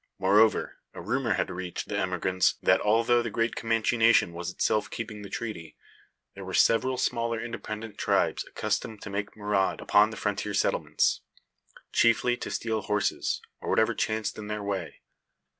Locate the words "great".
3.29-3.55